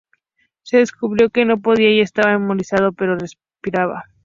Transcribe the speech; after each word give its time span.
Se 0.63 0.77
descubrió 0.77 1.29
que 1.29 1.45
no 1.45 1.53
respondía 1.57 1.91
y 1.91 2.01
estaba 2.01 2.33
inmovilizado, 2.33 2.91
pero 2.91 3.19
respiraba. 3.19 4.05